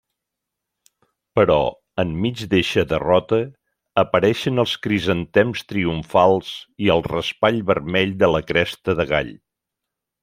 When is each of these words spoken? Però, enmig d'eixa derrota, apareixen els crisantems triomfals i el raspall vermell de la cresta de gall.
Però, 1.39 1.57
enmig 2.03 2.41
d'eixa 2.53 2.85
derrota, 2.95 3.39
apareixen 4.03 4.63
els 4.65 4.73
crisantems 4.87 5.63
triomfals 5.73 6.51
i 6.87 6.91
el 6.97 7.07
raspall 7.13 7.63
vermell 7.71 8.17
de 8.25 8.33
la 8.39 8.43
cresta 8.53 9.01
de 9.03 9.07
gall. 9.13 9.31